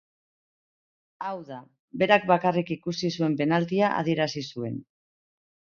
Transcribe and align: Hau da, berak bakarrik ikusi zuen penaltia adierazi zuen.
Hau 1.27 1.33
da, 1.49 1.59
berak 2.03 2.25
bakarrik 2.33 2.75
ikusi 2.79 3.15
zuen 3.21 3.39
penaltia 3.45 3.95
adierazi 4.03 4.49
zuen. 4.53 4.85